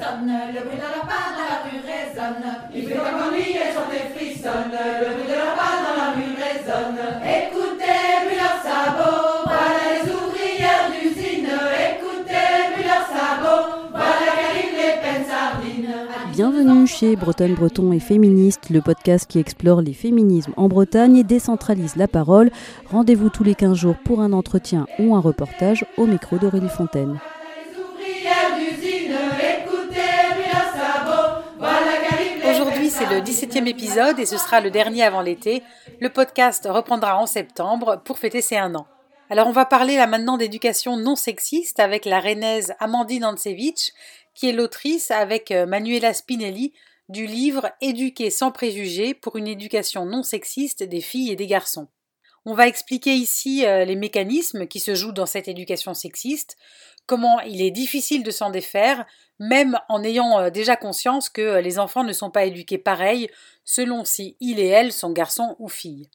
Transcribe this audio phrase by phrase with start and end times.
[0.00, 2.44] le bruit de leur pas dans la rue résonne.
[2.74, 3.84] Il fait comme ennui et son
[4.14, 7.00] frissonne, le bruit de leur pas dans la rue résonne.
[7.20, 11.52] Écoutez, puis leurs sabots, voilà les ouvrières d'usine.
[11.90, 15.94] Écoutez, puis leurs sabots, voilà qu'arrivent les peines sardines.
[16.32, 21.24] Bienvenue chez Bretonne Breton et Féministe, le podcast qui explore les féminismes en Bretagne et
[21.24, 22.50] décentralise la parole.
[22.90, 27.18] Rendez-vous tous les 15 jours pour un entretien ou un reportage au micro d'Aurélie Fontaine.
[32.90, 35.62] C'est le 17e épisode et ce sera le dernier avant l'été.
[36.00, 38.88] Le podcast reprendra en septembre pour fêter ses un an.
[39.30, 43.92] Alors, on va parler là maintenant d'éducation non sexiste avec la rennaise Amandine Antsevich,
[44.34, 46.72] qui est l'autrice avec euh, Manuela Spinelli
[47.08, 51.86] du livre Éduquer sans préjugés pour une éducation non sexiste des filles et des garçons.
[52.44, 56.56] On va expliquer ici euh, les mécanismes qui se jouent dans cette éducation sexiste,
[57.06, 59.06] comment il est difficile de s'en défaire,
[59.40, 63.28] même en ayant euh, déjà conscience que euh, les enfants ne sont pas éduqués pareil
[63.64, 66.08] selon si il et elle sont garçons ou filles.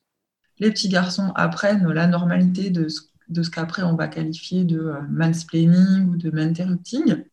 [0.59, 6.07] les petits garçons apprennent la normalité de ce, qu'après on va qualifier de euh, mansplaining
[6.07, 7.23] ou de manterrupting.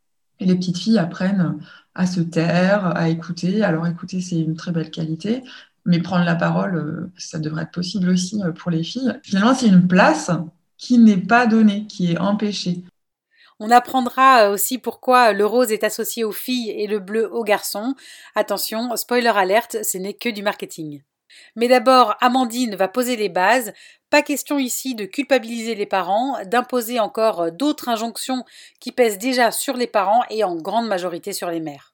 [0.40, 1.58] Et les petites filles apprennent
[1.94, 3.62] à se taire, à écouter.
[3.62, 5.44] Alors écouter, c'est une très belle qualité,
[5.84, 9.20] mais prendre la parole, ça devrait être possible aussi pour les filles.
[9.22, 10.32] Finalement, c'est une place
[10.78, 12.82] qui n'est pas donnée, qui est empêchée.
[13.64, 17.44] On apprendra euh, aussi pourquoi le rose est associé aux filles et le bleu aux
[17.44, 17.94] garçons.
[18.34, 21.00] Attention, spoiler alerte, ce n'est que du marketing.
[21.54, 23.72] Mais d'abord, Amandine va poser les bases.
[24.10, 28.44] Pas question ici de culpabiliser les parents, d'imposer encore euh, d'autres injonctions
[28.80, 31.91] qui pèsent déjà sur les parents et en grande majorité sur les mères.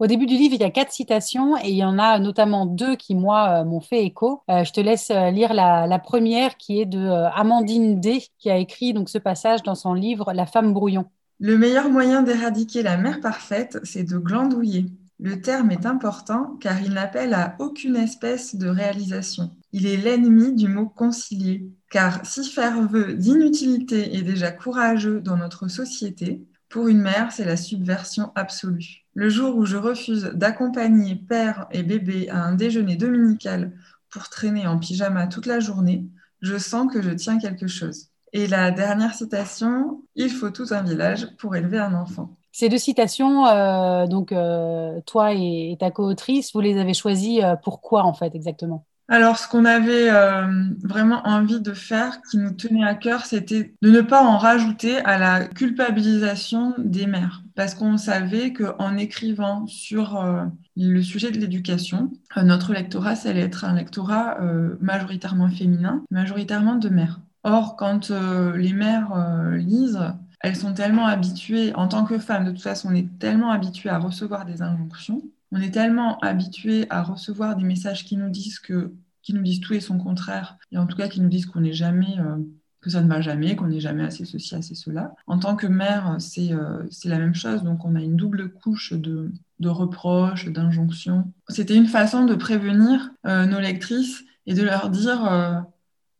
[0.00, 2.66] Au début du livre, il y a quatre citations et il y en a notamment
[2.66, 4.42] deux qui, moi, euh, m'ont fait écho.
[4.50, 8.58] Euh, je te laisse euh, lire la, première qui est de Amandine D, qui a
[8.58, 11.06] écrit donc ce passage dans son livre La femme brouillon.
[11.38, 14.86] Le meilleur moyen d'éradiquer la mère parfaite, c'est de glandouiller.
[15.20, 19.50] Le terme est important car il n'appelle à aucune espèce de réalisation.
[19.72, 21.68] Il est l'ennemi du mot concilier.
[21.90, 26.44] Car si faire vœu d'inutilité est déjà courageux dans notre société,
[26.74, 29.04] pour une mère, c'est la subversion absolue.
[29.14, 33.70] Le jour où je refuse d'accompagner père et bébé à un déjeuner dominical
[34.10, 36.04] pour traîner en pyjama toute la journée,
[36.40, 38.08] je sens que je tiens quelque chose.
[38.32, 42.36] Et la dernière citation, il faut tout un village pour élever un enfant.
[42.50, 47.54] Ces deux citations, euh, donc euh, toi et, ta co-autrice, vous les avez choisies euh,
[47.54, 48.84] pourquoi en fait exactement?
[49.08, 50.46] Alors, ce qu'on avait euh,
[50.82, 54.96] vraiment envie de faire, qui nous tenait à cœur, c'était de ne pas en rajouter
[54.98, 57.42] à la culpabilisation des mères.
[57.54, 60.44] Parce qu'on savait qu'en écrivant sur euh,
[60.76, 64.38] le sujet de l'éducation, euh, notre lectorat, ça allait être un lectorat
[64.80, 67.20] majoritairement féminin, majoritairement de mères.
[67.42, 69.12] Or, quand les mères
[69.52, 70.00] lisent,
[70.40, 73.90] elles sont tellement habituées, en tant que femmes, de toute façon, on est tellement habituées
[73.90, 75.22] à recevoir des injonctions,
[75.54, 78.92] on est tellement habitué à recevoir des messages qui nous disent que,
[79.22, 81.60] qui nous disent tout et son contraire, et en tout cas qui nous disent qu'on
[81.60, 82.38] n'est jamais, euh,
[82.80, 85.14] que ça ne va jamais, qu'on n'est jamais assez ceci, assez cela.
[85.28, 88.52] En tant que mère, c'est euh, c'est la même chose, donc on a une double
[88.52, 91.32] couche de, de reproches, d'injonctions.
[91.48, 95.64] C'était une façon de prévenir euh, nos lectrices et de leur dire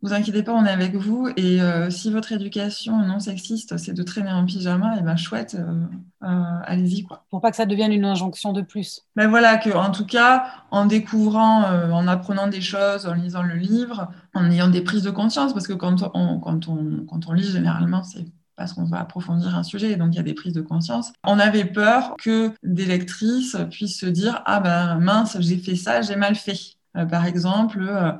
[0.04, 1.30] vous inquiétez pas, on est avec vous.
[1.38, 5.56] Et euh, si votre éducation non sexiste, c'est de traîner en pyjama, et ben chouette,
[5.58, 5.86] euh,
[6.22, 7.24] euh, allez-y quoi.
[7.30, 9.00] Pour pas que ça devienne une injonction de plus.
[9.16, 13.54] Ben voilà, que en tout cas, en découvrant, en apprenant des choses, en lisant le
[13.54, 17.32] livre, en ayant des prises de conscience, parce que quand on, quand on, quand on
[17.32, 18.26] lit, généralement, c'est
[18.56, 21.14] parce qu'on va approfondir un sujet, donc il y a des prises de conscience.
[21.24, 26.02] On avait peur que des lectrices puissent se dire ah ben mince, j'ai fait ça,
[26.02, 26.76] j'ai mal fait.
[26.96, 28.12] Euh, par exemple, euh,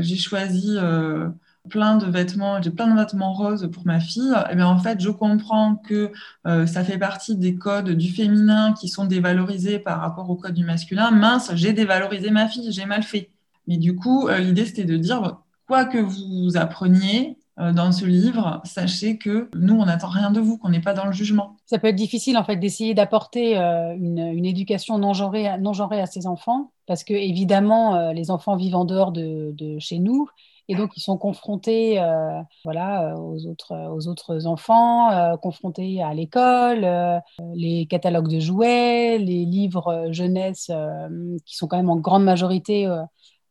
[0.00, 1.28] j'ai choisi euh,
[1.68, 4.32] plein de vêtements, j'ai plein de vêtements roses pour ma fille.
[4.50, 6.12] Et bien en fait, je comprends que
[6.46, 10.54] euh, ça fait partie des codes du féminin qui sont dévalorisés par rapport au code
[10.54, 11.10] du masculin.
[11.10, 13.30] Mince, j'ai dévalorisé ma fille, j'ai mal fait.
[13.66, 18.06] Mais du coup, euh, l'idée c'était de dire quoi que vous appreniez euh, dans ce
[18.06, 21.56] livre, sachez que nous, on n'attend rien de vous, qu'on n'est pas dans le jugement.
[21.66, 26.00] Ça peut être difficile en fait d'essayer d'apporter euh, une, éducation non genrée, non genrée
[26.00, 30.28] à ses enfants, parce que évidemment, euh, les enfants vivent en dehors de, chez nous.
[30.66, 36.12] Et donc, ils sont confrontés euh, voilà, aux, autres, aux autres enfants, euh, confrontés à
[36.14, 37.20] l'école, euh,
[37.54, 42.24] les catalogues de jouets, les livres euh, jeunesse euh, qui sont quand même en grande
[42.24, 43.02] majorité euh,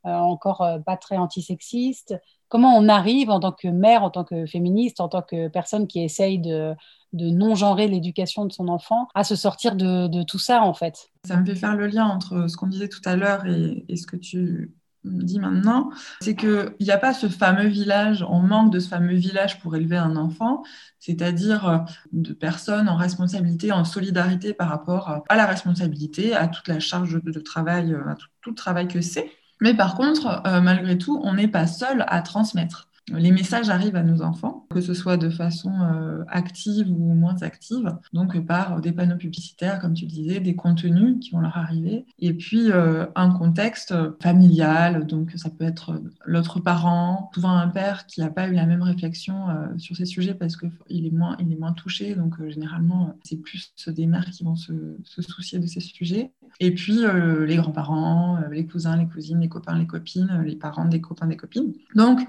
[0.05, 2.15] euh, encore euh, pas très antisexistes.
[2.49, 5.87] Comment on arrive en tant que mère, en tant que féministe, en tant que personne
[5.87, 6.75] qui essaye de,
[7.13, 11.45] non-genrer l'éducation de son enfant, à se sortir de, tout ça en fait Ça me
[11.45, 14.73] fait faire le lien entre ce qu'on disait tout à l'heure et, ce que tu
[15.05, 19.15] dit maintenant, c'est qu'il n'y a pas ce fameux village, on manque de ce fameux
[19.15, 20.61] village pour élever un enfant,
[20.99, 21.77] c'est-à-dire euh,
[22.11, 27.23] de personnes en responsabilité, en solidarité par rapport à la responsabilité, à toute la charge
[27.23, 29.31] de travail, à tout, le travail que c'est.
[29.61, 34.03] Mais par contre, malgré tout, on n'est pas seul à transmettre les messages arrivent à
[34.03, 38.91] nos enfants, que ce soit de façon euh, active ou moins active, donc par des
[38.91, 43.31] panneaux publicitaires, comme tu disais, des contenus qui vont leur arriver, et puis euh, un
[43.31, 48.53] contexte familial, donc ça peut être l'autre parent, souvent un père qui n'a pas eu
[48.53, 52.35] la même réflexion euh, sur ces sujets parce qu'il est moins, est moins touché, donc
[52.49, 54.73] généralement c'est plus des mères qui vont se,
[55.03, 56.99] se, soucier de ces sujets, et puis
[57.45, 61.37] les grands-parents, les cousins, les cousines, les copains, les copines, les parents des copains, des
[61.37, 61.73] copines.
[61.95, 62.19] Donc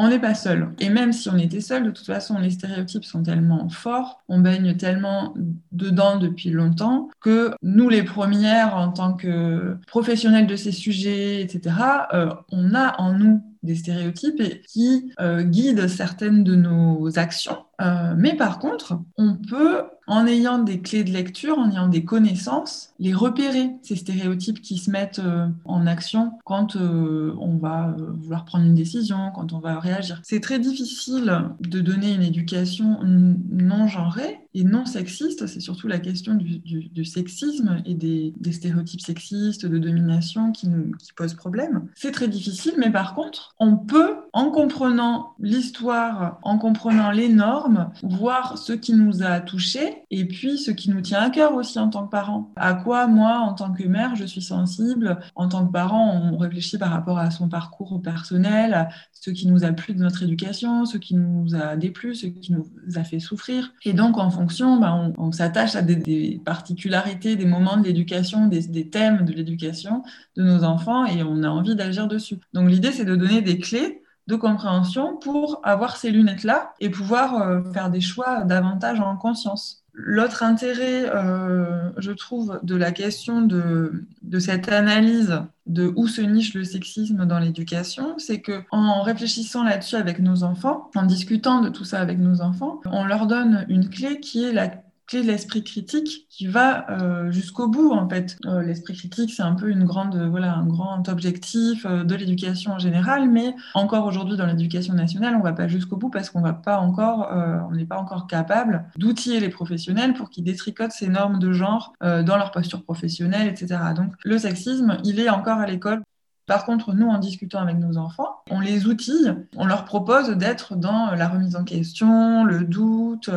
[0.00, 0.70] on n'est pas seul.
[0.78, 4.38] Et même si on était seul, de toute façon, les stéréotypes sont tellement forts, on
[4.38, 5.34] baigne tellement
[5.72, 11.76] dedans depuis longtemps que nous, les premières, en tant que professionnels de ces sujets, etc.,
[12.14, 17.58] euh, on a en nous des stéréotypes qui euh, guident certaines de nos actions.
[17.80, 22.04] Euh, mais par contre, on peut, en ayant des clés de lecture, en ayant des
[22.04, 28.44] connaissances, les repérer, ces stéréotypes qui se mettent euh, en action quand on va vouloir
[28.44, 30.20] prendre une décision, quand on va réagir.
[30.24, 35.46] C'est très difficile de donner une éducation non genrée et non sexiste.
[35.46, 40.68] C'est surtout la question du, sexisme et des, stéréotypes sexistes, de domination qui
[41.16, 41.88] posent problème.
[41.94, 47.69] C'est très difficile, mais par contre, on peut, en comprenant l'histoire, en comprenant les normes,
[48.02, 51.78] voir ce qui nous a touchés et puis ce qui nous tient à cœur aussi
[51.78, 52.52] en tant que parents.
[52.56, 55.18] À quoi, moi, en tant que mère, je suis sensible?
[55.34, 59.46] En tant que parent, on réfléchit par rapport à son parcours personnel, à ce qui
[59.46, 63.04] nous a plu de notre éducation, ce qui nous a déplu, ce qui nous a
[63.04, 63.72] fait souffrir.
[63.84, 68.88] Et donc, en fonction, ben, on, s'attache à des, particularités, des moments de l'éducation, des
[68.88, 70.02] thèmes de l'éducation
[70.36, 72.38] de nos enfants et on a envie d'agir dessus.
[72.52, 73.99] Donc, l'idée, c'est de donner des clés
[74.30, 79.84] de compréhension pour avoir ces lunettes-là et pouvoir euh, faire des choix davantage en conscience.
[79.92, 86.20] L'autre intérêt, euh, je trouve, de la question de, de, cette analyse de où se
[86.22, 91.60] niche le sexisme dans l'éducation, c'est que en réfléchissant là-dessus avec nos enfants, en discutant
[91.60, 94.70] de tout ça avec nos enfants, on leur donne une clé qui est la
[95.18, 98.38] l'esprit critique qui va euh, jusqu'au bout en fait.
[98.46, 102.72] Euh, l'esprit critique c'est un peu une grande voilà un grand objectif euh, de l'éducation
[102.72, 106.40] en général, mais encore aujourd'hui dans l'éducation nationale on va pas jusqu'au bout parce qu'on
[106.40, 107.30] va pas encore
[107.70, 111.92] on n'est pas encore capable d'outiller les professionnels pour qu'ils détricotent ces normes de genre
[112.00, 113.80] dans leur posture professionnelle, etc.
[113.94, 116.02] Donc le sexisme il est encore à l'école
[116.50, 120.74] par contre, nous, en discutant avec nos enfants, on les outille, on leur propose d'être
[120.74, 123.30] dans la remise en question, le doute,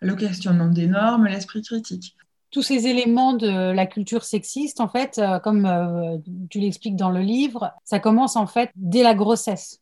[0.00, 2.14] le questionnement des normes, l'esprit critique
[2.50, 6.16] tous ces éléments de la culture sexiste, en fait, euh, comme euh,
[6.50, 9.80] tu l'expliques dans le livre, ça commence en fait dès la grossesse.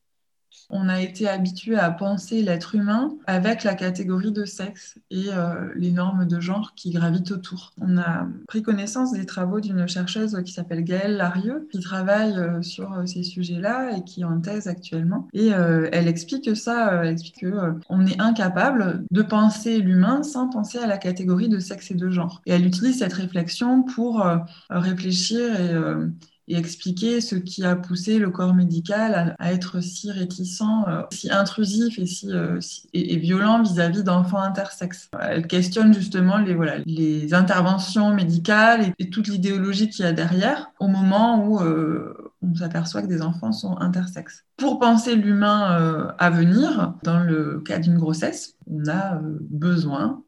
[0.71, 5.73] On a été habitué à penser l'être humain avec la catégorie de sexe et euh,
[5.77, 7.73] les normes de genre qui gravitent autour.
[7.81, 12.63] On a pris connaissance des travaux d'une chercheuse qui s'appelle Gaëlle Larieux, qui travaille euh,
[12.63, 15.29] sur euh, ces sujets-là et qui est en thèse actuellement.
[15.33, 17.45] Et elle explique ça, elle explique
[17.87, 22.11] qu'on est incapable de penser l'humain sans penser à la catégorie de sexe et de
[22.11, 22.43] genre.
[22.47, 24.27] Et elle utilise cette réflexion pour
[24.71, 25.75] réfléchir et
[26.49, 31.31] et expliquer ce qui a poussé le corps médical à, être si réticent, euh, si
[31.31, 32.61] intrusif et, si, euh,
[32.93, 35.11] et, violent vis-à-vis d'enfants intersexes.
[35.21, 40.71] Elle questionne justement les, voilà, les interventions médicales et, toute l'idéologie qu'il y a derrière
[40.79, 44.45] au moment où euh, on s'aperçoit que des enfants sont intersexes.
[44.57, 50.23] Pour penser l'humain à venir, dans le cas d'une grossesse, on a besoin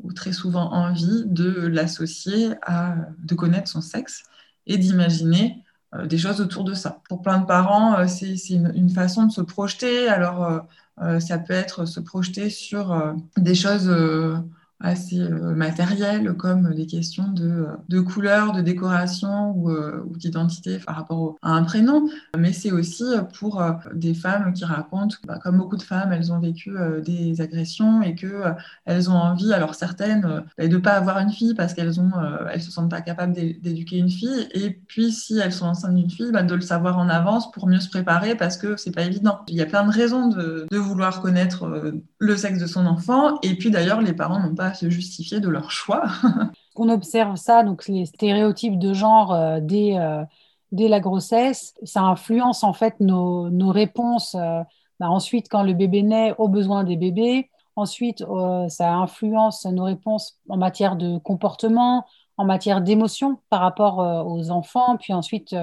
[0.00, 4.24] ou très souvent envie de l'associer à de connaître son sexe
[4.68, 7.00] et d'imaginer euh, des choses autour de ça.
[7.08, 10.08] Pour plein de parents, euh, c'est une, façon de se projeter.
[10.08, 10.62] Alors,
[11.02, 13.88] euh, ça peut être se projeter sur des choses
[14.80, 20.78] assez euh, matérielles comme des questions de, de couleur, de décoration ou, euh, ou d'identité
[20.78, 22.08] par rapport à un prénom.
[22.36, 23.04] Mais c'est aussi
[23.38, 27.40] pour euh, des femmes qui racontent, bah, comme beaucoup de femmes, elles ont vécu des
[27.40, 31.54] agressions et qu'elles elles ont envie, alors certaines, bah, de ne pas avoir une fille
[31.54, 32.12] parce qu'elles ont,
[32.52, 34.48] elles se sentent pas capables d'éduquer une fille.
[34.52, 37.66] Et puis, si elles sont enceintes d'une fille, bah, de le savoir en avance pour
[37.66, 39.40] mieux se préparer parce que c'est pas évident.
[39.48, 43.38] Il y a plein de raisons de vouloir connaître le sexe de son enfant.
[43.42, 46.04] Et puis d'ailleurs, les parents n'ont pas se justifier de leur choix.
[46.76, 50.24] On observe ça, donc les stéréotypes de genre euh, dès, euh,
[50.72, 54.62] dès, la grossesse, ça influence en fait nos, réponses euh,
[55.00, 57.50] bah, ensuite quand le bébé naît aux besoins des bébés.
[57.76, 58.24] Ensuite,
[58.70, 62.04] ça influence nos réponses en matière de comportement,
[62.36, 65.54] en matière d'émotion par rapport aux enfants, puis ensuite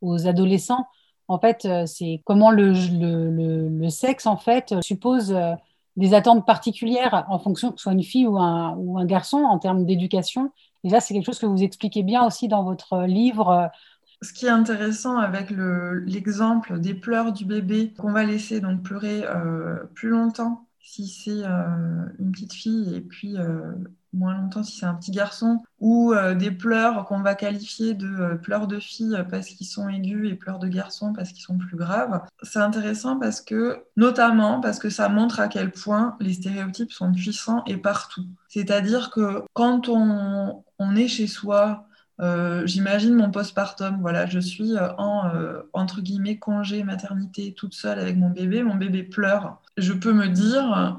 [0.00, 0.86] aux adolescents.
[1.28, 2.72] En fait, c'est comment le,
[3.90, 5.36] sexe, en fait, suppose
[5.98, 9.38] des attentes particulières en fonction que ce soit une fille ou un, ou un garçon
[9.38, 10.52] en termes d'éducation.
[10.84, 13.68] Et là, c'est quelque chose que vous expliquez bien aussi dans votre livre.
[14.22, 19.24] Ce qui est intéressant avec l'exemple des pleurs du bébé qu'on va laisser donc pleurer
[19.94, 23.72] plus longtemps si c'est euh, une petite fille et puis euh,
[24.14, 28.34] moins longtemps si c'est un petit garçon, ou euh, des pleurs qu'on va qualifier de
[28.42, 31.76] pleurs de fille parce qu'ils sont aigus et pleurs de garçon parce qu'ils sont plus
[31.76, 32.22] graves.
[32.42, 37.12] C'est intéressant parce que, notamment parce que ça montre à quel point les stéréotypes sont
[37.12, 38.24] puissants et partout.
[38.48, 41.87] C'est-à-dire que quand on, on est chez soi,
[42.20, 43.98] euh, j'imagine mon postpartum.
[44.00, 48.62] Voilà, je suis euh, en euh, entre guillemets congé maternité toute seule avec mon bébé.
[48.62, 49.60] Mon bébé pleure.
[49.76, 50.96] Je peux me dire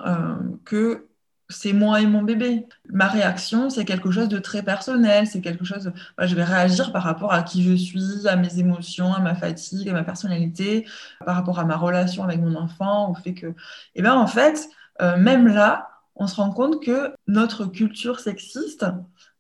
[0.66, 1.08] que
[1.50, 2.68] c'est moi et mon bébé.
[2.90, 5.28] Ma réaction, c'est quelque chose de très personnel.
[5.28, 5.92] C'est quelque chose.
[6.20, 9.90] je vais réagir par rapport à qui je suis, à mes émotions, à ma fatigue,
[9.90, 10.88] à ma personnalité,
[11.26, 13.54] par rapport à ma relation avec mon enfant, au fait que.
[13.96, 14.70] Eh bien, en fait,
[15.02, 18.86] même là, on se rend compte que notre culture sexiste,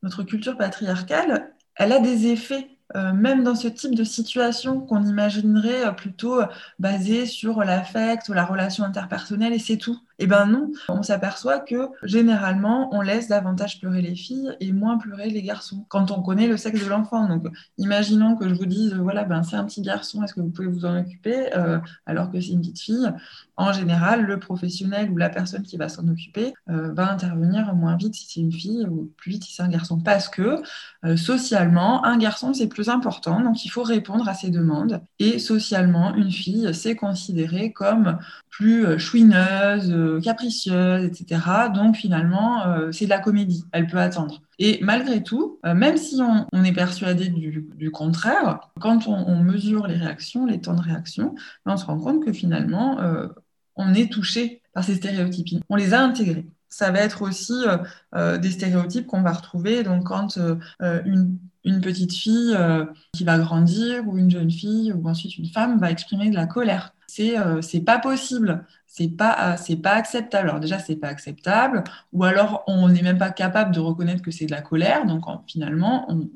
[0.01, 5.03] notre culture patriarcale, elle a des effets euh, même dans ce type de situation qu'on
[5.05, 6.47] imaginerait euh, plutôt euh,
[6.79, 9.99] basé sur l'affect ou la relation interpersonnelle et c'est tout.
[10.19, 14.97] Eh ben non, on s'aperçoit que généralement, on laisse davantage pleurer les filles et moins
[14.97, 17.27] pleurer les garçons quand on connaît le sexe de l'enfant.
[17.27, 17.45] Donc,
[17.77, 20.67] imaginons que je vous dise, voilà, ben, c'est un petit garçon, est-ce que vous pouvez
[20.67, 23.11] vous en occuper euh, alors que c'est une petite fille?
[23.55, 27.95] En général, le professionnel ou la personne qui va s'en occuper euh, va intervenir moins
[27.95, 29.99] vite si c'est une fille ou plus vite si c'est un garçon.
[29.99, 30.61] Parce que
[31.05, 35.01] euh, socialement, un garçon, c'est plus important, donc il faut répondre à ses demandes.
[35.19, 38.17] Et socialement, une fille, c'est considéré comme
[38.49, 41.41] plus chouineuse, capricieuse, etc.
[41.73, 44.41] Donc finalement, euh, c'est de la comédie, elle peut attendre.
[44.57, 49.95] Et malgré tout, euh, même si on, est persuadé du, contraire, quand on, mesure les
[49.95, 51.35] réactions, les temps de réaction,
[51.65, 53.27] ben, on se rend compte que finalement, euh,
[53.75, 55.63] on est touché par ces stéréotypes.
[55.69, 56.45] On les a intégrés.
[56.67, 57.65] Ça va être aussi
[58.13, 60.37] des stéréotypes qu'on va retrouver donc quand
[60.79, 62.55] une, une, petite fille
[63.11, 66.45] qui va grandir ou une jeune fille ou ensuite une femme va exprimer de la
[66.45, 66.93] colère.
[67.07, 70.49] C'est c'est pas possible c'est pas c'est pas acceptable.
[70.49, 74.31] Alors déjà c'est pas acceptable, ou alors on n'est même pas capable de reconnaître que
[74.31, 76.27] c'est de la colère, donc finalement on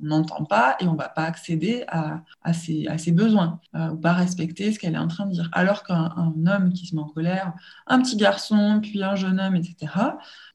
[0.00, 4.80] n'entend pas et on va pas accéder à, ses, besoins euh, ou pas respecter ce
[4.80, 5.48] qu'elle est en train de dire.
[5.52, 7.52] Alors qu'un homme qui se met en colère,
[7.86, 9.92] un petit garçon puis un jeune homme, etc.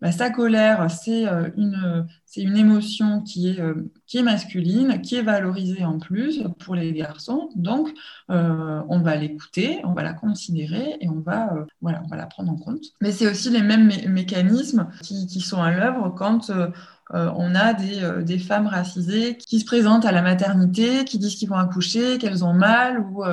[0.01, 4.99] Bah, sa colère c'est euh, une c'est une émotion qui est, euh, qui est masculine,
[5.01, 7.49] qui est valorisée en plus pour les garçons.
[7.55, 7.89] Donc,
[8.27, 12.25] on va l'écouter, on va la considérer et on va euh, voilà, on va la
[12.25, 12.83] prendre en compte.
[13.01, 16.67] Mais c'est aussi les mêmes mécanismes qui, sont à l'œuvre quand euh,
[17.13, 21.49] euh, on a des, femmes racisées qui se présentent à la maternité, qui disent qu'ils
[21.49, 23.23] vont accoucher, qu'elles ont mal ou,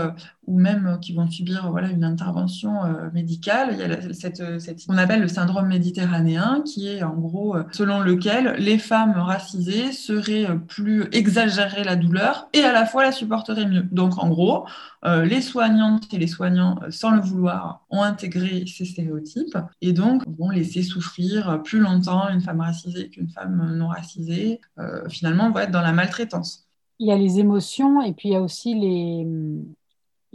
[0.47, 2.73] ou même qui vont subir voilà, une intervention
[3.13, 3.71] médicale.
[3.73, 8.01] Il y a cette, cette, qu'on appelle le syndrome méditerranéen, qui est en gros selon
[8.01, 13.67] lequel les femmes racisées seraient plus exagérées la douleur et à la fois la supporteraient
[13.67, 13.87] mieux.
[13.93, 14.67] Donc en gros,
[15.05, 19.93] euh, les soignantes et les soignants, euh, sans le vouloir, ont intégré ces stéréotypes et
[19.93, 24.61] donc vont laisser souffrir plus longtemps une femme racisée qu'une femme non racisée.
[24.79, 26.67] Euh, finalement, on va être dans la maltraitance.
[26.99, 29.27] Il y a les émotions et puis il y a aussi les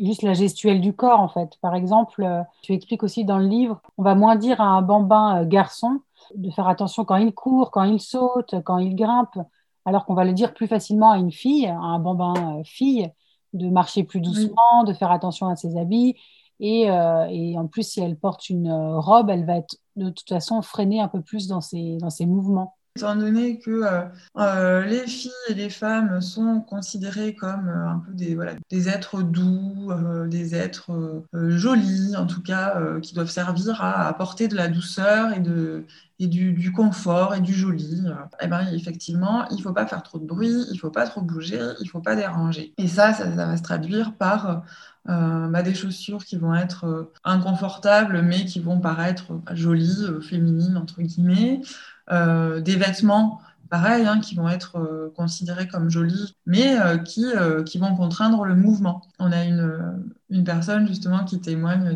[0.01, 1.51] juste la gestuelle du corps en fait.
[1.61, 2.27] Par exemple,
[2.61, 6.01] tu expliques aussi dans le livre, on va moins dire à un bambin garçon
[6.35, 9.37] de faire attention quand il court, quand il saute, quand il grimpe,
[9.85, 13.11] alors qu'on va le dire plus facilement à une fille, à un bambin fille,
[13.53, 16.15] de marcher plus doucement, de faire attention à ses habits.
[16.59, 20.09] Et, euh, et, en plus, si elle porte une euh, robe, elle va être de
[20.09, 22.75] toute façon freinée un peu plus dans ses, dans ses mouvements.
[22.99, 23.83] Étant donné que
[24.37, 29.21] euh, les filles et les femmes sont considérées comme un peu des, voilà, des êtres
[29.21, 29.91] doux,
[30.27, 35.39] des êtres jolis, en tout cas, qui doivent servir à apporter de la douceur et,
[35.39, 35.85] de,
[36.19, 38.03] et du, confort et du joli,
[38.41, 41.07] eh ben, effectivement, il ne faut pas faire trop de bruit, il ne faut pas
[41.07, 42.73] trop bouger, il ne faut pas déranger.
[42.77, 44.63] Et ça, ça, va se traduire par
[45.07, 50.03] euh, bah, des chaussures qui vont être euh, inconfortables, mais qui vont paraître bah, jolies,
[50.03, 51.61] euh, féminines, entre guillemets.
[52.09, 56.75] Des vêtements pareil, hein, qui vont être considérés comme jolis, mais
[57.05, 57.25] qui,
[57.65, 59.01] qui vont contraindre le mouvement.
[59.19, 61.95] On a une, une personne justement qui témoigne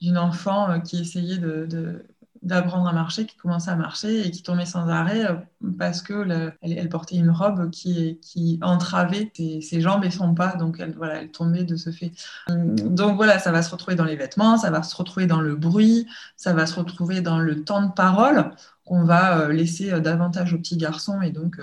[0.00, 2.04] d'une enfant qui essayait de
[2.42, 5.34] d'apprendre à marcher, qui commençait à marcher et qui tombait sans arrêt euh,
[5.78, 6.26] parce que
[6.62, 11.30] elle, portait une robe qui, entravait ses, jambes et son pas, donc elle, voilà, elle
[11.30, 12.12] tombait de ce fait.
[12.48, 15.56] Donc voilà, ça va se retrouver dans les vêtements, ça va se retrouver dans le
[15.56, 18.50] bruit, ça va se retrouver dans le temps de parole
[18.84, 21.60] qu'on va euh, laisser euh, davantage aux petits garçons et donc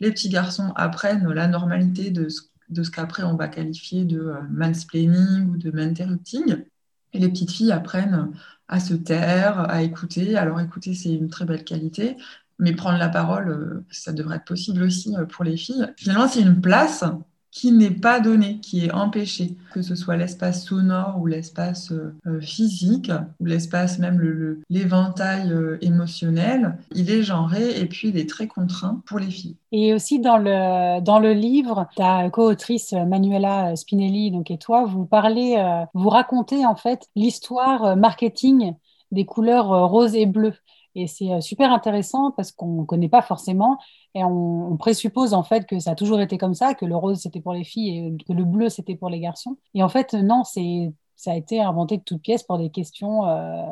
[0.00, 5.56] les petits garçons apprennent la normalité de ce qu'après on va qualifier de mansplaining ou
[5.56, 6.64] de interrupting.
[7.14, 8.30] Les petites filles apprennent
[8.68, 10.36] à se taire, à écouter.
[10.36, 12.16] Alors écouter, c'est une très belle qualité,
[12.58, 15.86] mais prendre la parole, ça devrait être possible aussi pour les filles.
[15.96, 17.04] Finalement, c'est une place
[17.50, 22.40] qui n'est pas donné, qui est empêché, que ce soit l'espace sonore ou l'espace euh,
[22.40, 24.20] physique, ou l'espace même
[24.68, 29.30] l'éventail le, euh, émotionnel, il est genré et puis il est très contraint pour les
[29.30, 29.56] filles.
[29.72, 35.06] Et aussi dans le, dans le livre, ta co-autrice Manuela Spinelli donc, et toi, vous
[35.06, 38.74] parlez, euh, vous racontez en fait l'histoire marketing
[39.10, 40.52] des couleurs rose et bleu.
[40.94, 43.78] Et c'est super intéressant parce qu'on ne connaît pas forcément.
[44.14, 47.18] Et on, présuppose en fait que ça a toujours été comme ça, que le rose
[47.18, 49.56] c'était pour les filles et que le bleu c'était pour les garçons.
[49.74, 53.26] Et en fait, non, c'est ça a été inventé de toutes pièces pour des questions
[53.26, 53.64] euh,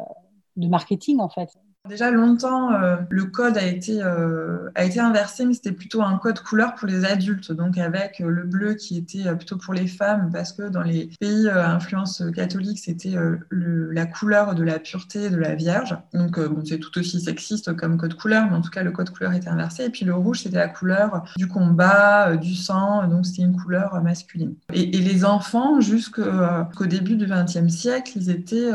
[0.56, 1.56] de marketing en fait.
[1.88, 6.18] Déjà longtemps, euh, le code a été, euh, a été inversé, mais c'était plutôt un
[6.18, 9.86] code couleur pour les adultes, donc avec euh, le bleu qui était plutôt pour les
[9.86, 13.14] femmes, parce que dans les pays à influence catholique, c'était
[13.50, 15.96] la couleur de la pureté de la Vierge.
[16.14, 19.10] Donc bon, c'est tout aussi sexiste comme code couleur, mais en tout cas le code
[19.10, 19.84] couleur était inversé.
[19.84, 24.02] Et puis le rouge, c'était la couleur du combat, du sang, donc c'était une couleur
[24.02, 24.54] masculine.
[24.72, 28.72] Et, les enfants, jusqu'au début du XXe siècle, ils étaient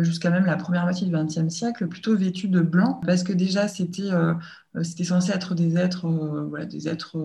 [0.00, 3.66] jusqu'à même la première moitié du XXe siècle, plutôt vêtus de blanc, parce que déjà
[3.68, 4.34] c'était euh,
[4.82, 7.16] c'était censé être des êtres, euh, voilà, des êtres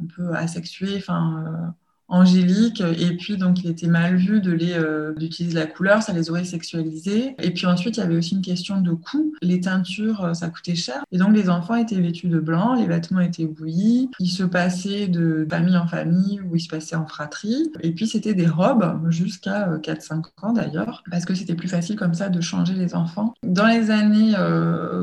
[0.00, 1.74] un peu asexués, enfin
[2.08, 6.12] angélique et puis donc il était mal vu de les euh, d'utiliser la couleur ça
[6.12, 7.34] les aurait sexualisés.
[7.42, 9.32] Et puis ensuite il y avait aussi une question de coût.
[9.42, 11.02] Les teintures euh, ça coûtait cher.
[11.12, 14.10] Et donc les enfants étaient vêtus de blanc les vêtements étaient bouillis.
[14.20, 17.70] Ils se passaient de famille en famille ou ils se passaient en fratrie.
[17.80, 21.96] Et puis c'était des robes jusqu'à 4-5 euh, ans d'ailleurs parce que c'était plus facile
[21.96, 23.34] comme ça de changer les enfants.
[23.42, 24.34] Dans les années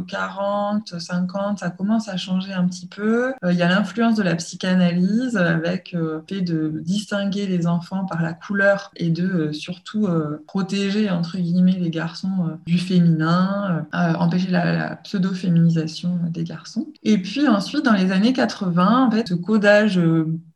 [0.08, 3.34] 40 50 ça commence à changer un petit peu.
[3.44, 5.96] Il y a l'influence de la psychanalyse avec
[6.28, 11.38] fait de distinguer les enfants par la couleur et de euh, surtout euh, protéger entre
[11.38, 16.88] guillemets les garçons euh, du féminin, empêcher la, pseudo-féminisation des garçons.
[17.04, 20.00] Et puis ensuite, dans les années 80, en fait, ce codage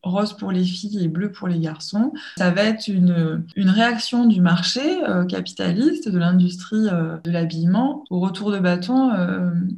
[0.05, 2.13] rose pour les filles et bleu pour les garçons.
[2.37, 4.81] Ça va être une, une réaction du marché
[5.27, 6.87] capitaliste, de l'industrie
[7.23, 9.11] de l'habillement, au retour de bâton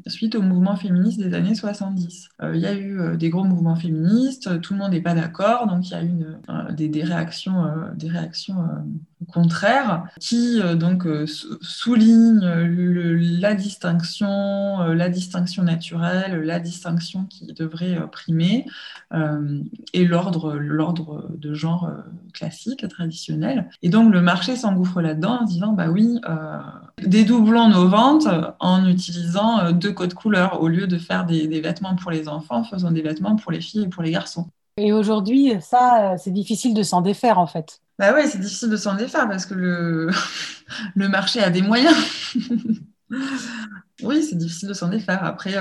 [0.06, 2.30] suite au mouvement féministe des années 70.
[2.54, 5.88] Il y a eu des gros mouvements féministes, tout le monde n'est pas d'accord, donc
[5.90, 8.58] il y a eu une, euh, des, réactions, des réactions
[9.28, 11.08] euh, euh, contraires qui donc
[11.62, 12.46] soulignent
[13.40, 18.66] la distinction, la distinction naturelle, la distinction qui devrait primer
[19.94, 21.92] et l'ordre, l'ordre de genre
[22.34, 23.70] classique, traditionnel.
[23.82, 26.20] Et donc le marché s'engouffre là-dedans en disant bah oui,
[27.04, 28.28] dédoublons nos ventes
[28.60, 32.64] en utilisant deux codes couleurs au lieu de faire des, des vêtements pour les enfants,
[32.64, 34.48] faisons des vêtements pour les filles et pour les garçons.
[34.78, 37.82] Et aujourd'hui, ça, c'est difficile de s'en défaire en fait.
[37.98, 40.10] Bah oui, c'est difficile de s'en défaire parce que le,
[40.96, 41.96] le marché a des moyens.
[44.04, 45.24] oui, c'est difficile de s'en défaire.
[45.24, 45.56] Après,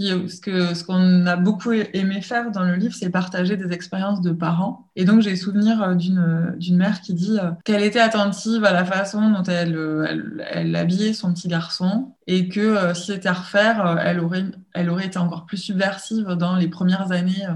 [0.00, 4.20] euh, ce qu'on ce a beaucoup aimé faire dans le livre, c'est partager des expériences
[4.20, 4.88] de parents.
[4.96, 8.84] Et donc, j'ai souvenir euh, d'une mère qui dit euh, qu'elle était attentive à la
[8.84, 15.06] façon dont elle, habillait son petit garçon et que si c'était à refaire, elle aurait,
[15.06, 17.46] été encore plus subversive dans les premières années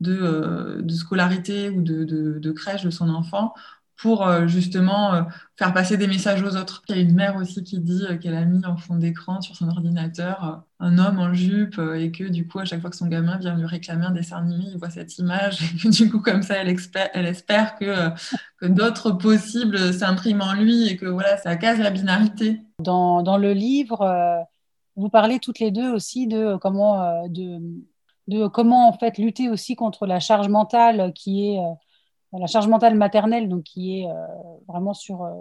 [0.00, 3.54] de, scolarité ou de crèche de son enfant
[4.00, 5.22] pour euh, justement euh,
[5.56, 6.82] faire passer des messages aux autres.
[6.88, 9.40] Il y a une mère aussi qui dit euh, qu'elle a mis en fond d'écran
[9.40, 12.96] sur son ordinateur un homme en jupe et que du coup, à chaque fois que
[12.96, 16.10] son gamin vient lui réclamer un dessin animé, il voit cette image et que du
[16.10, 16.68] coup, comme ça, elle,
[17.26, 18.08] espère que,
[18.58, 22.60] que d'autres possibles s'impriment en lui et que voilà, ça casse la binarité.
[22.78, 24.46] Dans, dans le livre,
[24.96, 27.60] vous parlez toutes les deux aussi de comment, de,
[28.28, 31.58] de comment en fait lutter aussi contre la charge mentale qui est
[32.38, 34.14] la charge mentale maternelle, donc qui est euh,
[34.68, 35.32] vraiment sur euh,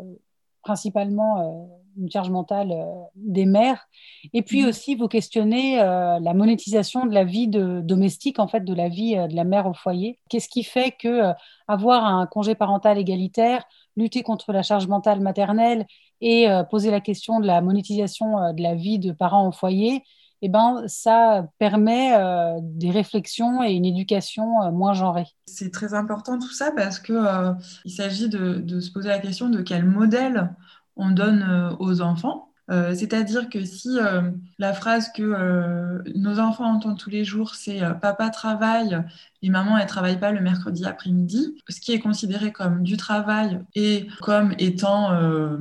[0.64, 1.66] principalement euh,
[1.98, 2.74] une charge mentale
[3.16, 3.88] des mères.
[4.34, 4.70] Et puis mhm.
[4.70, 9.16] aussi, vous questionnez la monétisation de la vie de, domestique, en fait, de la vie
[9.16, 10.18] de la mère au foyer.
[10.30, 11.34] Qu'est-ce qui fait que
[11.68, 13.66] avoir un congé parental égalitaire,
[13.98, 15.88] lutter contre la charge mentale maternelle
[16.22, 20.04] et poser la question de la monétisation de la vie de parents au foyer,
[20.42, 25.28] eh ben, ça permet euh, des réflexions et une éducation euh, moins genrée.
[25.46, 27.54] C'est très important tout ça parce qu'il euh,
[27.86, 30.56] s'agit de, de, se poser la question de quel modèle
[30.96, 34.22] on donne aux enfants euh, c'est-à-dire que si euh,
[34.60, 39.02] la phrase que euh, nos enfants entendent tous les jours, c'est papa travaille
[39.42, 43.60] et maman elle travaille pas le mercredi après-midi, ce qui est considéré comme du travail
[43.74, 45.10] et comme étant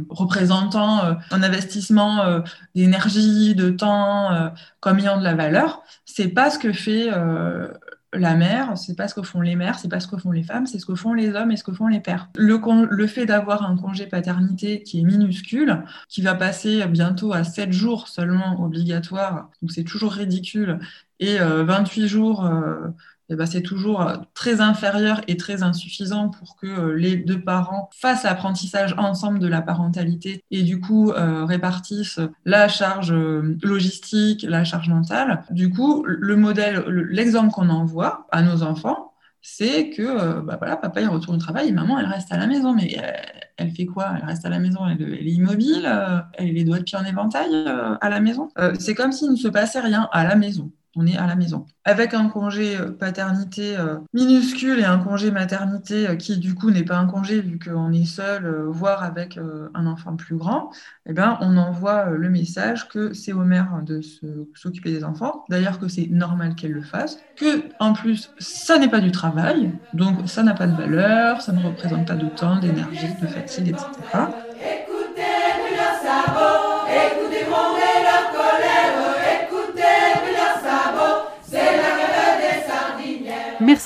[0.08, 2.42] représentant un investissement
[2.74, 7.08] d'énergie, de temps, comme ayant de la valeur, c'est pas ce que fait
[8.14, 10.42] la mère, c'est pas ce que font les mères, c'est pas ce que font les
[10.42, 12.30] femmes, c'est ce que font les hommes et ce que font les pères.
[12.36, 12.58] Le,
[12.90, 17.72] le fait d'avoir un congé paternité qui est minuscule, qui va passer bientôt à 7
[17.72, 20.78] jours seulement obligatoire, donc c'est toujours ridicule,
[21.20, 22.88] et 28 euh, jours euh,
[23.30, 27.40] eh ben, c'est toujours euh, très inférieur et très insuffisant pour que euh, les deux
[27.40, 34.46] parents fassent l'apprentissage ensemble de la parentalité et du coup euh, répartissent la charge logistique,
[34.48, 35.44] la charge mentale.
[35.50, 39.12] Du coup, le modèle, l'exemple qu'on envoie à nos enfants,
[39.42, 42.46] c'est que bah voilà, papa il retourne au travail et maman elle reste à la
[42.46, 42.74] maison.
[42.74, 42.96] Mais
[43.56, 44.14] elle, fait quoi?
[44.16, 45.84] Elle reste à la maison, elle, est immobile,
[46.34, 47.50] elle a les doigts de pied en éventail
[48.00, 48.48] à la maison?
[48.78, 51.66] c'est comme s'il ne se passait rien à la maison on est à la maison.
[51.84, 56.70] Avec un congé euh, paternité euh, minuscule et un congé maternité euh, qui du coup
[56.70, 59.38] n'est pas un congé vu qu'on est seul, voire avec
[59.74, 60.70] un enfant plus grand,
[61.06, 64.00] eh ben, on envoie le message que c'est aux mères de
[64.54, 68.88] s'occuper des enfants, d'ailleurs que c'est normal qu'elles le fassent, que en plus ça n'est
[68.88, 72.58] pas du travail, donc ça n'a pas de valeur, ça ne représente pas de temps,
[72.58, 74.18] d'énergie, de fatigue, etc.